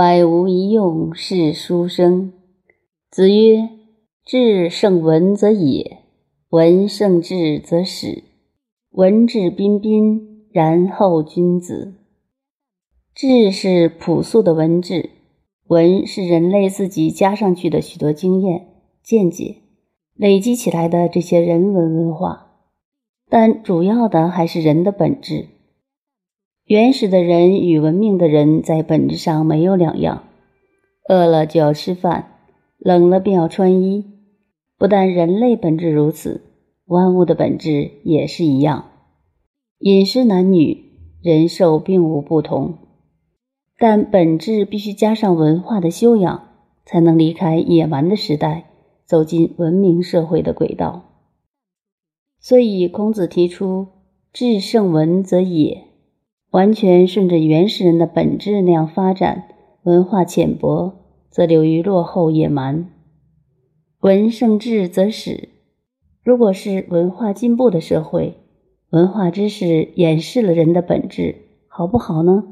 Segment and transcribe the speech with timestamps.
[0.00, 2.32] 百无一用是书生。
[3.10, 3.68] 子曰
[4.24, 5.98] ：“智胜文则野，
[6.48, 8.24] 文胜智则史。
[8.92, 11.96] 文质彬彬，然后君子。”
[13.14, 15.10] 智是朴素的文字，
[15.66, 18.68] 文是人类自己加上去的许多经验、
[19.02, 19.56] 见解，
[20.14, 22.46] 累积起来的这些人文文化。
[23.28, 25.48] 但主要的还是人的本质。
[26.70, 30.28] 原始的人与文明的人在本质上没有两样，
[31.08, 32.36] 饿了就要吃饭，
[32.78, 34.04] 冷了便要穿衣。
[34.78, 36.42] 不但人类本质如此，
[36.86, 38.84] 万物的本质也是一样。
[39.80, 42.78] 饮食男女人兽并无不同，
[43.76, 46.50] 但本质必须加上文化的修养，
[46.86, 48.70] 才能离开野蛮的时代，
[49.04, 51.02] 走进文明社会的轨道。
[52.38, 53.88] 所以孔子提出
[54.32, 55.86] “智胜文则野”。
[56.50, 59.44] 完全顺着原始人的本质那样发展，
[59.84, 60.94] 文化浅薄
[61.30, 62.86] 则流于落后野蛮；
[64.00, 65.50] 文胜智则始。
[66.24, 68.34] 如果是文化进步的社会，
[68.90, 71.36] 文化知识掩饰了人的本质，
[71.68, 72.44] 好不好呢？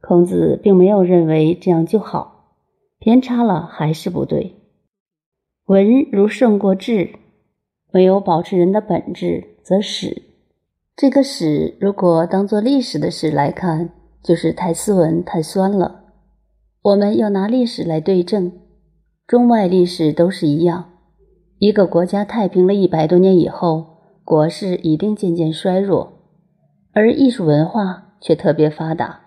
[0.00, 2.50] 孔子并没有认为这样就好，
[2.98, 4.56] 偏差了还是不对。
[5.66, 7.10] 文如胜过智，
[7.92, 10.24] 唯有保持人的本质，则始。
[10.96, 13.90] 这个史如果当做历史的史来看，
[14.22, 16.04] 就是太斯文、太酸了。
[16.80, 18.50] 我们要拿历史来对证，
[19.26, 20.92] 中外历史都是一样。
[21.58, 26.14] 一个国家太平了一百多年以后，国势一定渐渐衰弱，
[26.94, 29.20] 而艺术文化却特别发达。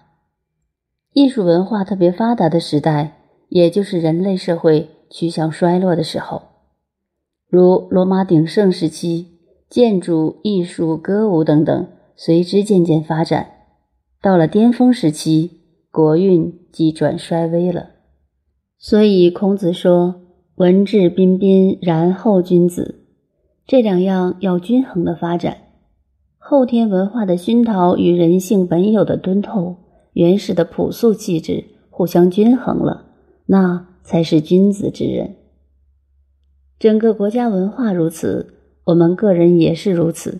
[1.13, 6.41] 艺术文化特别发达的时代，也就是人类社会趋向衰落的时候，
[7.47, 9.35] 如罗马鼎盛时期。
[9.69, 13.51] 建筑、艺术、歌舞等等随之渐渐发展，
[14.19, 15.61] 到了巅峰时期，
[15.91, 17.91] 国运即转衰微了。
[18.79, 20.21] 所以孔子说
[20.57, 23.05] ：“文质彬彬，然后君子。”
[23.67, 25.57] 这两样要均衡的发展，
[26.39, 29.75] 后天文化的熏陶与人性本有的敦厚、
[30.13, 33.05] 原始的朴素气质互相均衡了，
[33.45, 35.35] 那才是君子之人。
[36.79, 38.55] 整个国家文化如此。
[38.89, 40.39] 我们个人也是如此，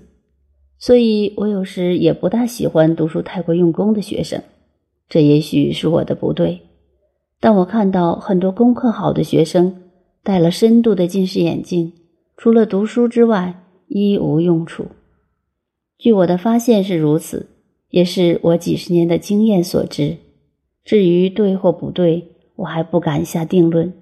[0.79, 4.41] 所以我有时也不大喜欢读书太过用功的学生，
[5.07, 6.61] 这也许是我的不对。
[7.39, 9.83] 但我看到很多功课好的学生
[10.23, 11.93] 戴了深度的近视眼镜，
[12.37, 14.87] 除了读书之外一无用处。
[15.99, 17.47] 据我的发现是如此，
[17.91, 20.17] 也是我几十年的经验所致。
[20.83, 23.93] 至于对或不对，我还不敢下定论。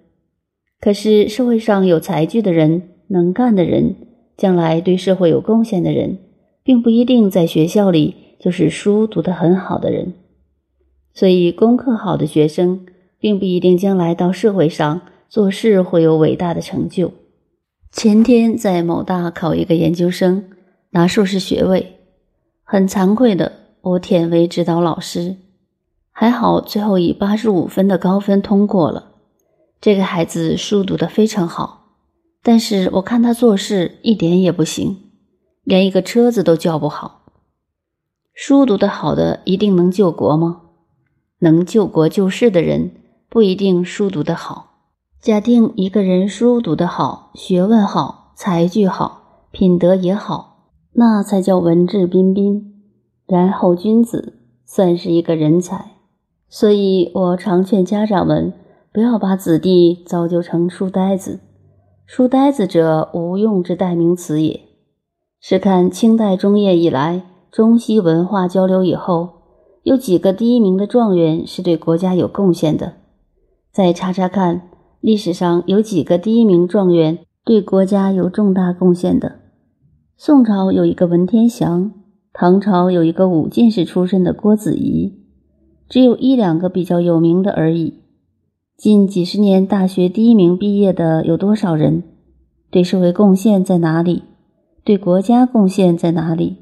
[0.80, 4.06] 可是社会上有才具的人，能干的人。
[4.38, 6.20] 将来对社会有贡献的人，
[6.64, 10.14] 并不一定在学校里就是书读得很好的人，
[11.14, 12.86] 所以功课好的学生，
[13.20, 17.12] 并不一定将来到社会上做事会有伟大的成就。
[17.92, 20.44] 前天在某大考一个研究生，
[20.92, 21.96] 拿硕士学位，
[22.64, 25.38] 很惭愧的，我忝为指导老师，
[26.12, 29.14] 还好最后以八十五分的高分通过了。
[29.81, 31.87] 这个孩子书读得非常好。
[32.44, 34.98] 但是我看他做事一点也不行，
[35.64, 37.25] 连一个车子都叫不好。
[38.34, 40.62] 书读得好的一定能救国吗？
[41.40, 42.92] 能救国救世的人
[43.30, 44.66] 不一定书读得好。
[45.20, 52.74] 假定一个人书读得好，学问好，才具好，品德也好，那才叫文质彬彬，
[53.25, 55.94] 然后君子，算是一个人才。
[56.48, 58.54] 所以我常劝家长们
[58.94, 61.42] 不要把子弟造就成书呆子。
[62.09, 64.62] 书呆子者，无用之代名词也。
[65.41, 69.41] 试看清代中叶以来，中西文化交流以后，
[69.84, 72.94] 有几个第一名的状元是对国家有贡献的？
[73.73, 74.69] 再查查看，
[75.01, 79.39] 历史上有几个第一名状元对国家有重大贡献的？
[80.16, 81.91] 宋朝有一个文天祥，
[82.31, 85.13] 唐朝有一个武进士出身的郭子仪，
[85.89, 87.95] 只有一两个比较有名的而已。
[88.77, 92.03] 近几十年，大学第一名毕业的有多少人？
[92.69, 94.21] 对社会贡献在哪里？
[94.83, 96.57] 对国家贡献在哪里？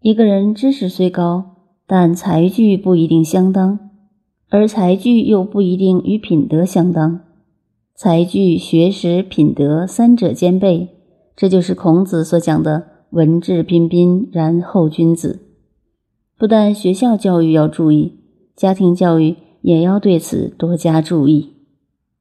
[0.00, 1.44] 一个人知识虽高，
[1.86, 3.78] 但才具不一定相当，
[4.48, 7.20] 而才具又不一定与品德相当。
[7.94, 10.88] 才具、学识、品德三者兼备，
[11.36, 15.40] 这就是孔子所讲的“文质彬彬，然后君子”。
[16.38, 18.14] 不但学校教育要注意，
[18.56, 19.36] 家庭教育。
[19.68, 21.57] 也要对此多加注意。